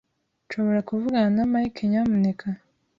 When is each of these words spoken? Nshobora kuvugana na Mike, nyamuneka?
Nshobora 0.45 0.79
kuvugana 0.89 1.29
na 1.37 1.43
Mike, 1.51 1.81
nyamuneka? 1.91 2.47